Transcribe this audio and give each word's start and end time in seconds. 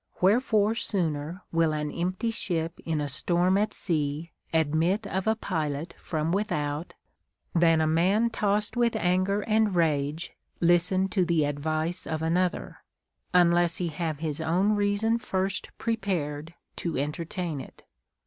AVherefore 0.19 0.73
sooner 0.75 1.43
will 1.51 1.73
an 1.73 1.91
empty 1.91 2.31
ship 2.31 2.79
in 2.87 2.99
a 2.99 3.07
storm 3.07 3.55
at 3.55 3.71
sea 3.71 4.31
admit 4.51 5.05
of 5.05 5.27
a 5.27 5.35
pilot 5.35 5.93
from 5.99 6.31
without, 6.31 6.95
than 7.53 7.79
a 7.81 7.85
man 7.85 8.31
tossed 8.31 8.75
with 8.75 8.95
anger 8.95 9.41
and 9.41 9.75
rage 9.75 10.31
listen 10.59 11.07
to 11.09 11.23
the 11.23 11.43
advice 11.43 12.07
of 12.07 12.23
another, 12.23 12.83
unless 13.31 13.77
he 13.77 13.89
have 13.89 14.17
his 14.17 14.41
own 14.41 14.73
reason 14.75 15.19
first 15.19 15.69
prepared 15.77 16.55
to 16.77 16.97
entertain 16.97 17.59
it. 17.61 17.83